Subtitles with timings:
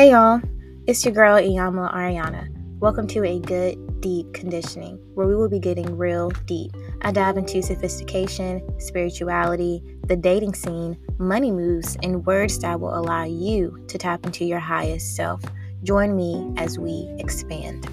[0.00, 0.40] Hey y'all,
[0.86, 2.48] it's your girl Iyamla Ariana.
[2.78, 6.74] Welcome to a good, deep conditioning where we will be getting real deep.
[7.02, 13.24] I dive into sophistication, spirituality, the dating scene, money moves, and words that will allow
[13.24, 15.42] you to tap into your highest self.
[15.82, 17.84] Join me as we expand.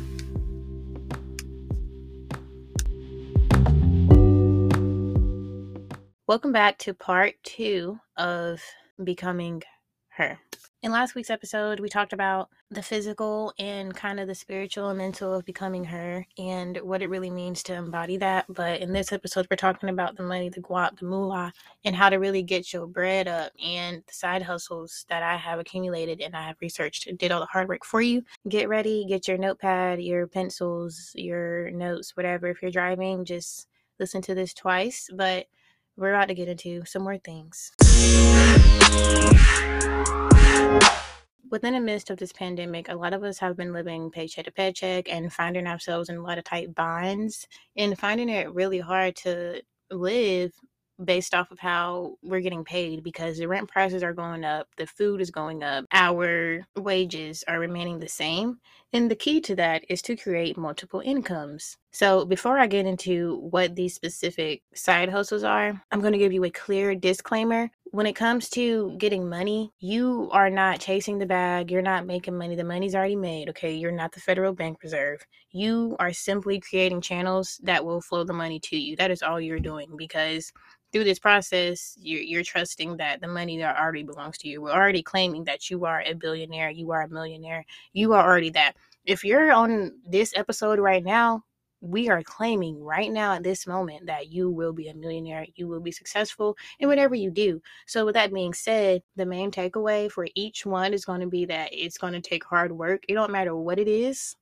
[6.25, 8.61] Welcome back to part two of
[9.03, 9.61] Becoming
[10.17, 10.39] Her.
[10.81, 14.97] In last week's episode, we talked about the physical and kind of the spiritual and
[14.97, 18.45] mental of becoming her and what it really means to embody that.
[18.49, 21.53] But in this episode, we're talking about the money, the guap, the moolah,
[21.85, 25.59] and how to really get your bread up and the side hustles that I have
[25.59, 28.23] accumulated and I have researched and did all the hard work for you.
[28.49, 32.47] Get ready, get your notepad, your pencils, your notes, whatever.
[32.47, 33.67] If you're driving, just
[33.99, 35.09] listen to this twice.
[35.13, 35.45] But
[35.97, 37.71] we're about to get into some more things.
[41.49, 44.51] Within the midst of this pandemic, a lot of us have been living paycheck to
[44.51, 49.15] paycheck and finding ourselves in a lot of tight binds and finding it really hard
[49.17, 50.51] to live
[51.03, 54.87] based off of how we're getting paid because the rent prices are going up, the
[54.87, 58.59] food is going up, our wages are remaining the same.
[58.93, 61.77] And the key to that is to create multiple incomes.
[61.91, 66.31] So, before I get into what these specific side hustles are, I'm going to give
[66.31, 67.69] you a clear disclaimer.
[67.91, 71.71] When it comes to getting money, you are not chasing the bag.
[71.71, 72.55] You're not making money.
[72.55, 73.49] The money's already made.
[73.49, 73.73] Okay.
[73.73, 75.25] You're not the Federal Bank Reserve.
[75.51, 78.95] You are simply creating channels that will flow the money to you.
[78.95, 80.51] That is all you're doing because
[80.91, 84.61] through this process, you're, you're trusting that the money that already belongs to you.
[84.61, 88.49] We're already claiming that you are a billionaire, you are a millionaire, you are already
[88.51, 88.73] that.
[89.05, 91.43] If you're on this episode right now,
[91.81, 95.67] we are claiming right now at this moment that you will be a millionaire, you
[95.67, 97.61] will be successful in whatever you do.
[97.85, 101.45] So, with that being said, the main takeaway for each one is going to be
[101.45, 103.03] that it's going to take hard work.
[103.07, 104.35] It don't matter what it is,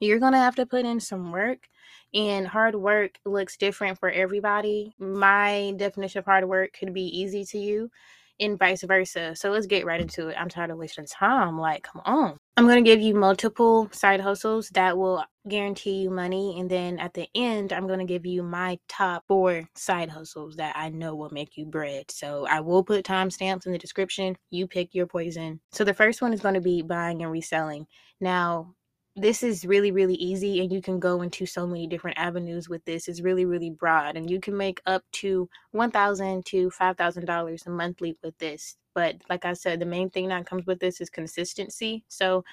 [0.00, 1.68] you're going to have to put in some work
[2.12, 4.94] and hard work looks different for everybody.
[4.98, 7.90] My definition of hard work could be easy to you
[8.38, 9.34] and vice versa.
[9.34, 10.36] So let's get right into it.
[10.38, 11.58] I'm tired of wasting time.
[11.58, 12.38] Like, come on.
[12.58, 16.58] I'm going to give you multiple side hustles that will guarantee you money.
[16.58, 20.56] And then at the end, I'm going to give you my top four side hustles
[20.56, 22.10] that I know will make you bread.
[22.10, 24.36] So I will put timestamps in the description.
[24.48, 25.60] You pick your poison.
[25.72, 27.86] So the first one is going to be buying and reselling.
[28.22, 28.74] Now,
[29.16, 32.84] this is really really easy and you can go into so many different avenues with
[32.84, 38.16] this it's really really broad and you can make up to 1000 to $5000 monthly
[38.22, 42.04] with this but like i said the main thing that comes with this is consistency
[42.08, 42.44] so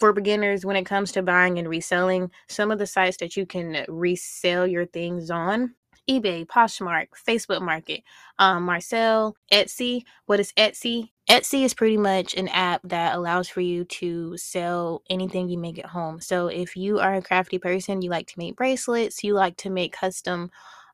[0.00, 3.44] for beginners when it comes to buying and reselling some of the sites that you
[3.46, 5.74] can resell your things on
[6.08, 8.02] eBay, Poshmark, Facebook Market,
[8.38, 10.04] um, Marcel, Etsy.
[10.26, 11.10] What is Etsy?
[11.28, 15.78] Etsy is pretty much an app that allows for you to sell anything you make
[15.78, 16.20] at home.
[16.20, 19.70] So if you are a crafty person, you like to make bracelets, you like to
[19.70, 20.50] make custom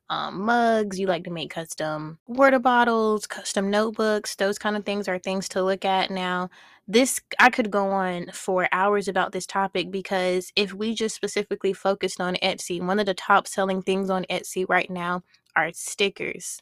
[0.09, 5.07] um, mugs, you like to make custom water bottles, custom notebooks, those kind of things
[5.07, 6.49] are things to look at now.
[6.87, 11.73] This, I could go on for hours about this topic because if we just specifically
[11.73, 15.23] focused on Etsy, one of the top selling things on Etsy right now
[15.55, 16.61] are stickers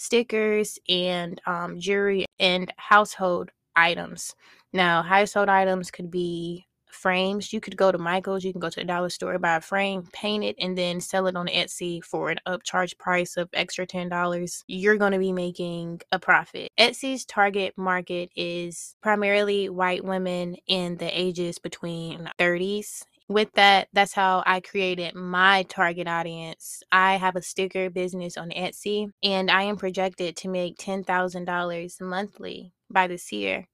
[0.00, 4.34] stickers and um, jewelry and household items.
[4.72, 7.52] Now, household items could be frames.
[7.52, 10.08] You could go to Michael's, you can go to a dollar store, buy a frame,
[10.12, 14.62] paint it, and then sell it on Etsy for an upcharge price of extra $10.
[14.66, 16.70] You're going to be making a profit.
[16.78, 24.12] Etsy's target market is primarily white women in the ages between 30s with that, that's
[24.12, 26.82] how I created my target audience.
[26.90, 32.72] I have a sticker business on Etsy and I am projected to make $10,000 monthly
[32.90, 33.68] by this year.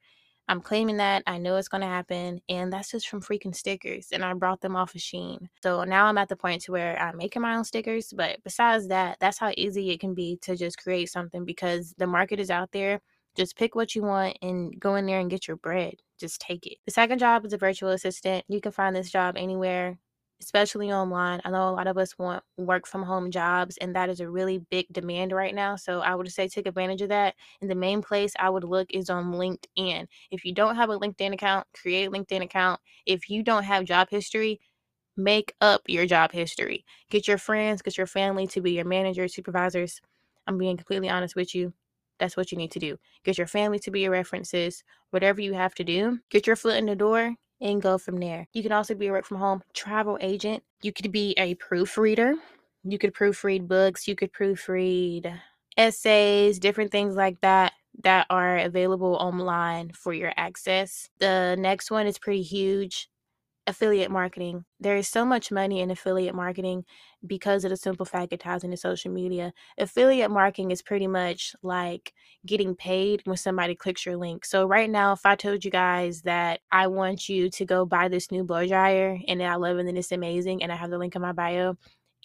[0.48, 1.22] I'm claiming that.
[1.26, 2.40] I know it's going to happen.
[2.48, 4.08] And that's just from freaking stickers.
[4.12, 5.48] And I brought them off of Shein.
[5.62, 8.12] So now I'm at the point to where I'm making my own stickers.
[8.14, 12.06] But besides that, that's how easy it can be to just create something because the
[12.06, 13.00] market is out there.
[13.36, 15.96] Just pick what you want and go in there and get your bread.
[16.18, 16.78] Just take it.
[16.86, 18.44] The second job is a virtual assistant.
[18.48, 19.98] You can find this job anywhere
[20.40, 21.40] especially online.
[21.44, 24.28] I know a lot of us want work from home jobs, and that is a
[24.28, 25.76] really big demand right now.
[25.76, 27.34] So I would say take advantage of that.
[27.60, 30.06] And the main place I would look is on LinkedIn.
[30.30, 32.80] If you don't have a LinkedIn account, create a LinkedIn account.
[33.06, 34.60] If you don't have job history,
[35.16, 36.84] make up your job history.
[37.10, 40.00] Get your friends, get your family to be your managers, supervisors.
[40.46, 41.72] I'm being completely honest with you.
[42.18, 42.98] That's what you need to do.
[43.24, 44.84] Get your family to be your references.
[45.10, 48.46] Whatever you have to do, get your foot in the door and go from there.
[48.52, 50.62] You can also be a work from home travel agent.
[50.82, 52.34] You could be a proofreader.
[52.84, 54.06] You could proofread books.
[54.06, 55.40] You could proofread
[55.76, 57.72] essays, different things like that.
[58.02, 61.08] that are available online for your access.
[61.18, 63.08] The next one is pretty huge
[63.66, 64.64] affiliate marketing.
[64.80, 66.84] There is so much money in affiliate marketing
[67.26, 69.52] because of the simple fact it ties into social media.
[69.78, 72.12] Affiliate marketing is pretty much like
[72.44, 74.44] getting paid when somebody clicks your link.
[74.44, 78.08] So right now, if I told you guys that I want you to go buy
[78.08, 80.98] this new blow dryer and I love it and it's amazing and I have the
[80.98, 81.76] link in my bio,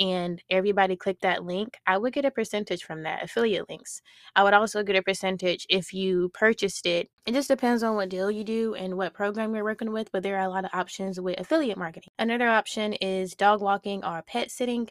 [0.02, 4.02] and everybody clicked that link, I would get a percentage from that affiliate links.
[4.36, 7.10] I would also get a percentage if you purchased it.
[7.28, 10.24] It just depends on what deal you do and what program you're working with, but
[10.24, 12.14] there are a lot of options with affiliate marketing.
[12.18, 14.90] Another option is dog walking or pet sitting.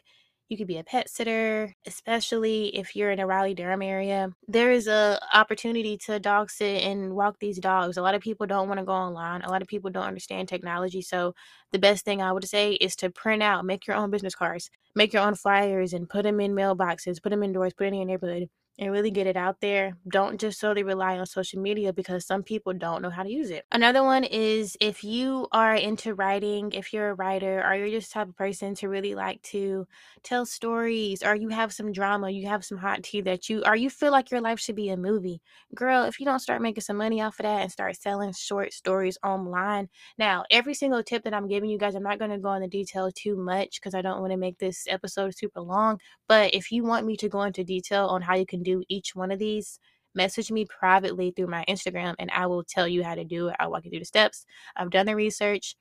[0.51, 4.31] You could be a pet sitter, especially if you're in a Raleigh Durham area.
[4.49, 7.95] There is a opportunity to dog sit and walk these dogs.
[7.95, 9.43] A lot of people don't want to go online.
[9.43, 11.01] A lot of people don't understand technology.
[11.03, 11.35] So
[11.71, 14.69] the best thing I would say is to print out, make your own business cards,
[14.93, 17.93] make your own flyers and put them in mailboxes, put them indoors, put it in
[17.93, 19.97] your neighborhood and really get it out there.
[20.07, 23.51] Don't just solely rely on social media because some people don't know how to use
[23.51, 23.65] it.
[23.71, 28.11] Another one is if you are into writing, if you're a writer, or you're just
[28.11, 29.85] type of person to really like to
[30.23, 33.75] tell stories, or you have some drama, you have some hot tea that you, or
[33.75, 35.41] you feel like your life should be a movie.
[35.75, 38.73] Girl, if you don't start making some money off of that and start selling short
[38.73, 39.89] stories online.
[40.17, 42.67] Now, every single tip that I'm giving you guys, I'm not going to go into
[42.67, 45.99] detail too much because I don't want to make this episode super long.
[46.27, 49.15] But if you want me to go into detail on how you can do each
[49.15, 49.79] one of these,
[50.15, 53.55] message me privately through my Instagram and I will tell you how to do it.
[53.59, 54.45] I'll walk you through the steps.
[54.75, 55.75] I've done the research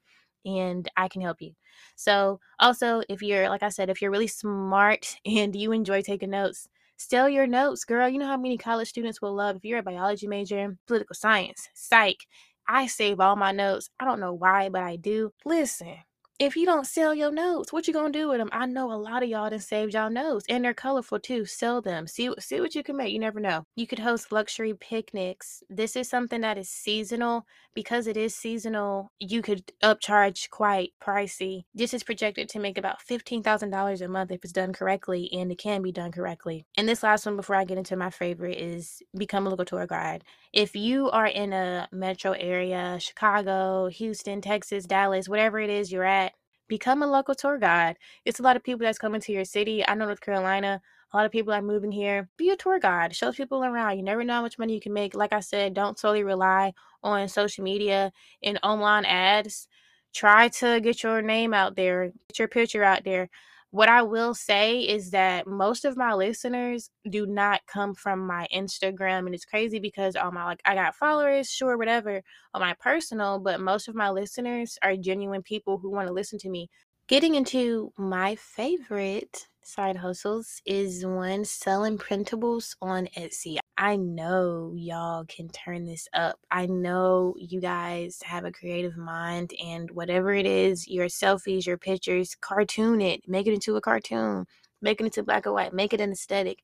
[0.44, 1.52] and I can help you.
[1.96, 6.31] So, also, if you're, like I said, if you're really smart and you enjoy taking
[6.31, 8.08] notes, sell your notes, girl.
[8.08, 11.69] You know how many college students will love if you're a biology major, political science,
[11.75, 12.26] psych.
[12.69, 13.90] I save all my notes.
[13.98, 15.32] I don't know why, but I do.
[15.44, 15.96] Listen,
[16.40, 18.48] if you don't sell your notes, what you gonna do with them?
[18.50, 21.44] I know a lot of y'all done saved y'all notes, and they're colorful too.
[21.44, 22.06] Sell them.
[22.06, 23.12] See see what you can make.
[23.12, 23.64] You never know.
[23.76, 25.62] You could host luxury picnics.
[25.69, 27.44] This is something that is seasonal
[27.75, 29.12] because it is seasonal.
[29.20, 31.64] You could upcharge quite pricey.
[31.75, 35.31] This is projected to make about fifteen thousand dollars a month if it's done correctly,
[35.34, 36.64] and it can be done correctly.
[36.78, 39.86] And this last one, before I get into my favorite, is become a local tour
[39.86, 40.25] guide.
[40.54, 46.02] If you are in a metro area, Chicago, Houston, Texas, Dallas, whatever it is you're
[46.04, 46.30] at
[46.70, 47.99] become a local tour guide.
[48.25, 49.87] It's a lot of people that's coming to your city.
[49.87, 50.81] I know North Carolina,
[51.12, 52.31] a lot of people are moving here.
[52.38, 53.14] Be a tour guide.
[53.14, 53.99] Show people around.
[53.99, 55.14] You never know how much money you can make.
[55.14, 56.72] Like I said, don't solely rely
[57.02, 58.12] on social media
[58.43, 59.69] and online ads.
[60.14, 63.28] Try to get your name out there, get your picture out there.
[63.70, 68.49] What I will say is that most of my listeners do not come from my
[68.52, 69.26] Instagram.
[69.26, 72.22] And it's crazy because on my, like, I got followers, sure, whatever,
[72.52, 76.38] on my personal, but most of my listeners are genuine people who want to listen
[76.40, 76.69] to me.
[77.06, 83.58] Getting into my favorite side hustles is one selling printables on Etsy.
[83.78, 86.38] I know y'all can turn this up.
[86.50, 91.78] I know you guys have a creative mind, and whatever it is your selfies, your
[91.78, 94.46] pictures, cartoon it, make it into a cartoon,
[94.82, 96.62] make it into black and white, make it an aesthetic.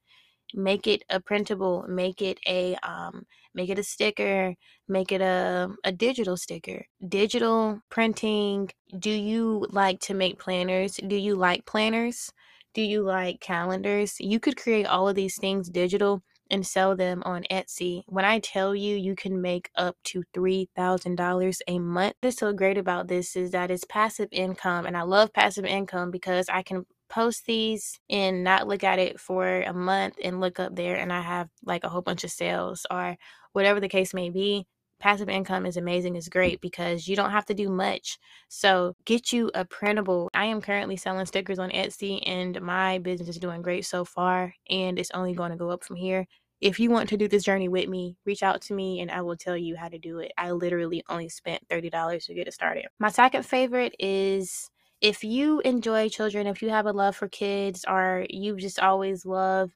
[0.55, 1.85] Make it a printable.
[1.89, 4.55] Make it a um make it a sticker.
[4.87, 6.87] Make it a, a digital sticker.
[7.09, 8.71] Digital printing.
[8.97, 11.01] Do you like to make planners?
[11.05, 12.33] Do you like planners
[12.77, 14.17] do you like calendars?
[14.21, 18.03] You could create all of these things digital and sell them on Etsy.
[18.07, 22.77] When I tell you you can make up to $3,000 a month, what's so great
[22.77, 24.85] about this is that it's passive income.
[24.85, 29.19] And I love passive income because I can post these and not look at it
[29.19, 32.31] for a month and look up there and I have like a whole bunch of
[32.31, 33.17] sales or
[33.55, 34.67] whatever the case may be
[34.99, 38.19] passive income is amazing is great because you don't have to do much.
[38.49, 43.29] So get you a printable i am currently selling stickers on etsy and my business
[43.29, 46.27] is doing great so far and it's only going to go up from here.
[46.61, 49.21] If you want to do this journey with me reach out to me and i
[49.23, 50.33] will tell you how to do it.
[50.39, 52.87] I literally only spent $30 to get it started.
[52.99, 54.71] My second favorite is
[55.03, 59.27] if you enjoy children if you have a love for kids or you just always
[59.27, 59.71] love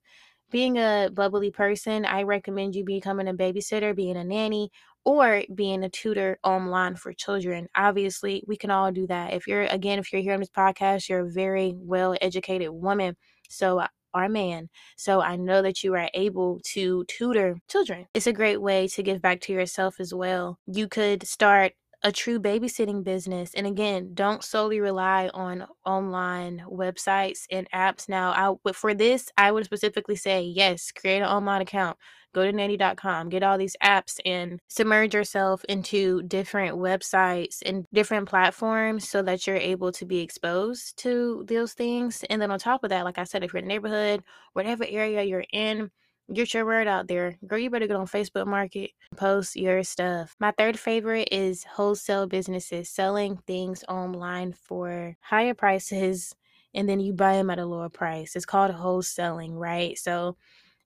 [0.51, 4.71] being a bubbly person, I recommend you becoming a babysitter, being a nanny,
[5.05, 7.69] or being a tutor online for children.
[7.75, 9.33] Obviously, we can all do that.
[9.33, 13.17] If you're, again, if you're here on this podcast, you're a very well educated woman.
[13.49, 13.83] So,
[14.15, 14.69] our man.
[14.97, 18.07] So I know that you are able to tutor children.
[18.15, 20.59] It's a great way to give back to yourself as well.
[20.67, 23.53] You could start a true babysitting business.
[23.55, 28.09] And again, don't solely rely on online websites and apps.
[28.09, 31.99] Now, I but for this, I would specifically say yes, create an online account.
[32.33, 38.29] Go to nanny.com, get all these apps and submerge yourself into different websites and different
[38.29, 42.23] platforms so that you're able to be exposed to those things.
[42.31, 44.85] And then on top of that, like I said, if you're in the neighborhood, whatever
[44.89, 45.91] area you're in,
[46.33, 47.37] Get your word out there.
[47.47, 50.37] Girl, you better get on Facebook Market, post your stuff.
[50.39, 56.35] My third favorite is wholesale businesses selling things online for higher prices
[56.75, 58.37] and then you buy them at a lower price.
[58.37, 59.99] It's called wholesaling, right?
[59.99, 60.37] So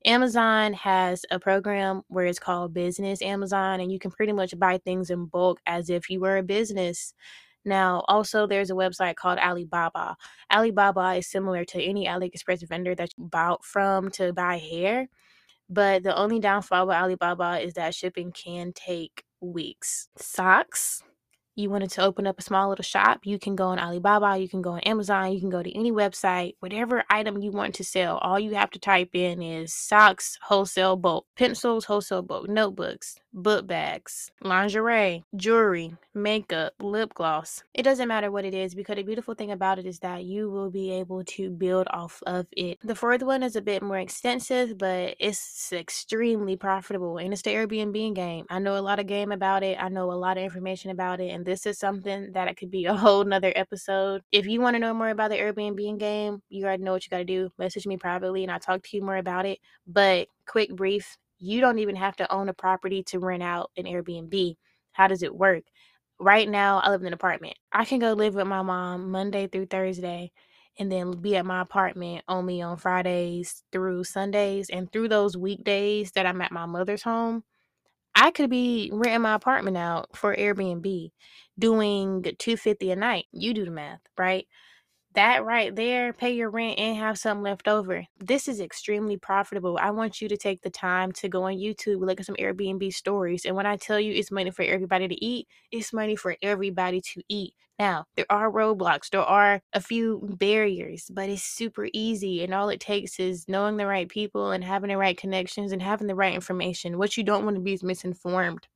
[0.05, 4.79] Amazon has a program where it's called Business Amazon, and you can pretty much buy
[4.79, 7.15] things in bulk as if you were a business.
[7.65, 10.17] Now, also, there's a website called Alibaba.
[10.53, 15.09] Alibaba is similar to any AliExpress vendor that you bought from to buy hair.
[15.69, 20.09] But the only downfall with Alibaba is that shipping can take weeks.
[20.17, 21.03] Socks.
[21.57, 24.49] You wanted to open up a small little shop, you can go on Alibaba, you
[24.49, 27.85] can go on Amazon, you can go to any website, whatever item you want to
[27.85, 28.19] sell.
[28.19, 33.67] All you have to type in is socks, wholesale bulk, pencils, wholesale bulk, notebooks, book
[33.67, 37.65] bags, lingerie, jewelry, makeup, lip gloss.
[37.75, 40.49] It doesn't matter what it is because the beautiful thing about it is that you
[40.49, 42.79] will be able to build off of it.
[42.83, 47.51] The fourth one is a bit more extensive, but it's extremely profitable and it's the
[47.51, 48.47] Airbnb game.
[48.49, 49.77] I know a lot of game about it.
[49.81, 52.71] I know a lot of information about it, and this is something that it could
[52.71, 54.23] be a whole nother episode.
[54.31, 57.11] If you want to know more about the Airbnb game, you already know what you
[57.11, 57.51] got to do.
[57.59, 59.59] Message me privately and I'll talk to you more about it.
[59.87, 63.85] But quick brief you don't even have to own a property to rent out an
[63.85, 64.57] Airbnb.
[64.93, 65.65] How does it work?
[66.21, 67.57] Right now, I live in an apartment.
[67.73, 70.33] I can go live with my mom Monday through Thursday
[70.79, 74.71] and then be at my apartment only on Fridays through Sundays.
[74.71, 77.45] And through those weekdays that I'm at my mother's home,
[78.15, 81.11] I could be renting my apartment out for Airbnb,
[81.59, 83.27] doing 250 a night.
[83.33, 84.47] You do the math, right?
[85.15, 88.05] That right there, pay your rent and have some left over.
[88.19, 89.79] This is extremely profitable.
[89.81, 92.93] I want you to take the time to go on YouTube, look at some Airbnb
[92.93, 93.45] stories.
[93.45, 97.01] And when I tell you it's money for everybody to eat, it's money for everybody
[97.01, 97.55] to eat.
[97.79, 102.45] Now, there are roadblocks, there are a few barriers, but it's super easy.
[102.45, 105.83] And all it takes is knowing the right people and having the right connections and
[105.83, 106.99] having the right information.
[106.99, 108.69] What you don't want to be is misinformed.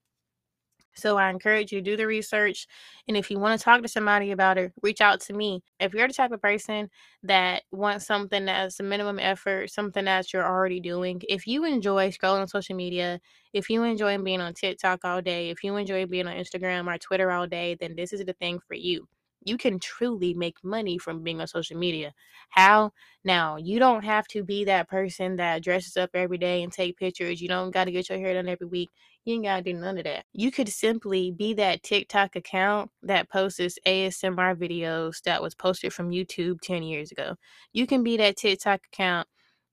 [0.95, 2.67] So I encourage you to do the research.
[3.07, 5.63] And if you want to talk to somebody about it, reach out to me.
[5.79, 6.91] If you're the type of person
[7.23, 12.11] that wants something that's a minimum effort, something that you're already doing, if you enjoy
[12.11, 13.21] scrolling on social media,
[13.53, 16.99] if you enjoy being on TikTok all day, if you enjoy being on Instagram or
[16.99, 19.07] Twitter all day, then this is the thing for you
[19.45, 22.13] you can truly make money from being on social media.
[22.51, 22.93] How?
[23.25, 26.97] Now, you don't have to be that person that dresses up every day and take
[26.97, 27.41] pictures.
[27.41, 28.91] You don't got to get your hair done every week.
[29.25, 30.25] You ain't got to do none of that.
[30.33, 36.11] You could simply be that TikTok account that posts ASMR videos that was posted from
[36.11, 37.37] YouTube 10 years ago.
[37.73, 39.29] You can be that TikTok account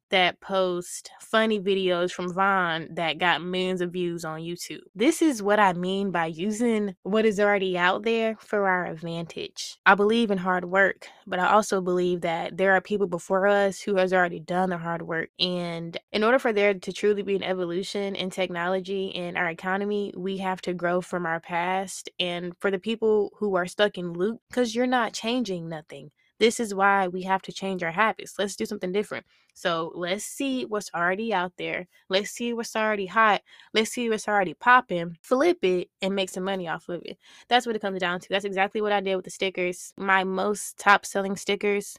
[0.09, 4.81] that post funny videos from Vine that got millions of views on YouTube.
[4.93, 9.77] This is what I mean by using what is already out there for our advantage.
[9.85, 13.81] I believe in hard work, but I also believe that there are people before us
[13.81, 15.29] who has already done the hard work.
[15.39, 20.13] And in order for there to truly be an evolution in technology and our economy,
[20.15, 22.09] we have to grow from our past.
[22.19, 26.11] And for the people who are stuck in loop, because you're not changing nothing.
[26.37, 28.35] This is why we have to change our habits.
[28.37, 29.25] Let's do something different.
[29.55, 31.87] So let's see what's already out there.
[32.09, 33.41] Let's see what's already hot.
[33.73, 35.17] Let's see what's already popping.
[35.21, 37.17] Flip it and make some money off of it.
[37.47, 38.29] That's what it comes down to.
[38.29, 39.93] That's exactly what I did with the stickers.
[39.97, 41.97] My most top selling stickers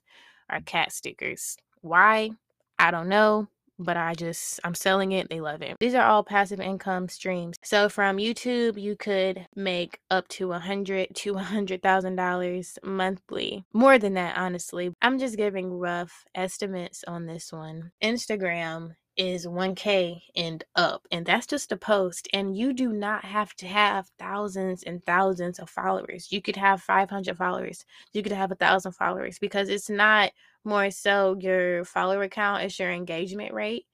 [0.51, 1.57] are cat stickers.
[1.81, 2.31] Why?
[2.79, 5.29] I don't know but I just I'm selling it.
[5.29, 5.77] They love it.
[5.81, 7.57] These are all passive income streams.
[7.63, 12.79] So from YouTube, you could make up to a hundred to a hundred thousand dollars
[12.83, 13.65] monthly.
[13.73, 14.93] More than that, honestly.
[15.03, 17.93] I'm just giving rough estimates on this one.
[18.03, 23.55] Instagram is 1k and up and that's just a post and you do not have
[23.55, 28.53] to have thousands and thousands of followers you could have 500 followers you could have
[28.53, 30.33] a thousand followers because it's not
[30.67, 33.87] more so your follower count is your engagement rate.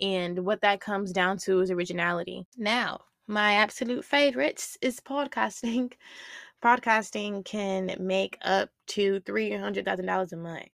[0.00, 2.46] And what that comes down to is originality.
[2.56, 5.92] Now, my absolute favorites is podcasting.
[6.64, 10.68] podcasting can make up to $300,000 a month.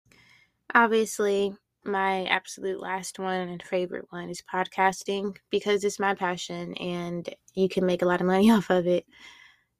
[0.74, 1.52] Obviously,
[1.84, 7.68] my absolute last one and favorite one is podcasting because it's my passion and you
[7.68, 9.06] can make a lot of money off of it.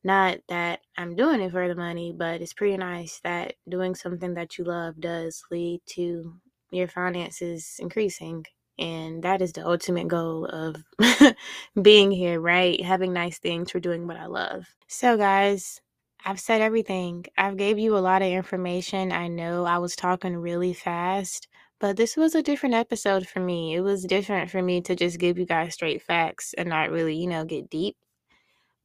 [0.05, 4.35] Not that I'm doing it for the money, but it's pretty nice that doing something
[4.35, 6.35] that you love does lead to
[6.71, 8.45] your finances increasing.
[8.79, 10.85] And that is the ultimate goal of
[11.83, 12.85] being here, right?
[12.85, 14.67] Having nice things for doing what I love.
[14.89, 15.81] So, guys,
[16.25, 17.25] I've said everything.
[17.39, 19.11] I've gave you a lot of information.
[19.11, 21.49] I know I was talking really fast,
[21.81, 23.75] but this was a different episode for me.
[23.75, 27.15] It was different for me to just give you guys straight facts and not really,
[27.17, 27.97] you know, get deep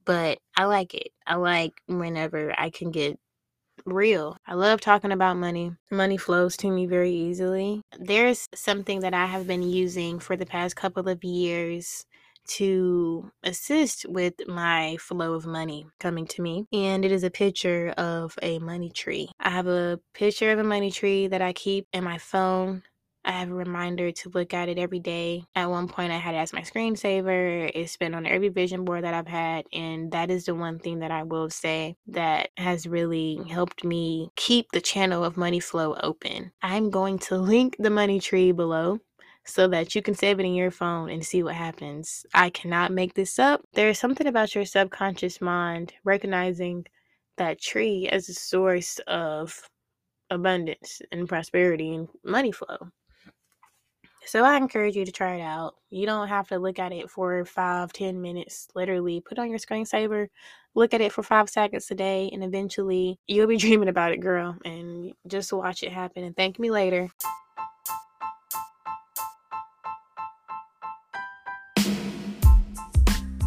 [0.10, 1.10] but I like it.
[1.28, 3.20] I like whenever I can get
[3.86, 4.38] real.
[4.48, 5.74] I love talking about money.
[5.92, 7.84] Money flows to me very easily.
[8.00, 12.08] There's something that I have been using for the past couple of years
[12.48, 16.66] to assist with my flow of money coming to me.
[16.74, 19.30] And it is a picture of a money tree.
[19.40, 22.82] I have a picture of a money tree that I keep in my phone
[23.30, 25.44] I have a reminder to look at it every day.
[25.56, 27.70] At one point, I had it as my screensaver.
[27.76, 29.68] It's been on every vision board that I've had.
[29.72, 34.32] And that is the one thing that I will say that has really helped me
[34.36, 36.52] keep the channel of money flow open.
[36.64, 38.98] I'm going to link the money tree below
[39.46, 42.26] so that you can save it in your phone and see what happens.
[42.34, 43.62] I cannot make this up.
[43.74, 46.88] There's something about your subconscious mind recognizing
[47.38, 49.70] that tree as a source of
[50.32, 52.90] abundance and prosperity and money flow.
[54.30, 55.74] So I encourage you to try it out.
[55.90, 58.68] You don't have to look at it for five, ten minutes.
[58.76, 60.28] Literally, put on your screensaver,
[60.76, 64.20] look at it for five seconds a day, and eventually you'll be dreaming about it,
[64.20, 64.56] girl.
[64.64, 67.10] And just watch it happen and thank me later.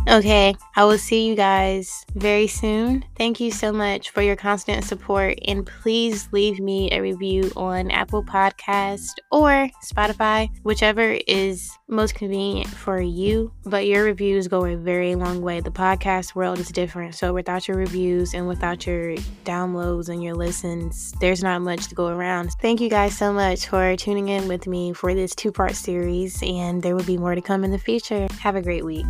[0.09, 3.05] Okay, I will see you guys very soon.
[3.17, 7.91] Thank you so much for your constant support, and please leave me a review on
[7.93, 13.53] Apple Podcast or Spotify, whichever is most convenient for you.
[13.65, 15.61] But your reviews go a very long way.
[15.61, 20.35] The podcast world is different, so without your reviews and without your downloads and your
[20.35, 22.51] listens, there's not much to go around.
[22.61, 26.43] Thank you guys so much for tuning in with me for this two part series,
[26.43, 28.27] and there will be more to come in the future.
[28.41, 29.07] Have a great week.